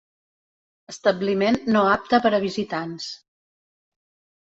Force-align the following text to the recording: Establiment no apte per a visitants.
Establiment 0.93 1.57
no 1.75 1.83
apte 1.89 2.19
per 2.23 2.31
a 2.37 2.39
visitants. 2.45 3.11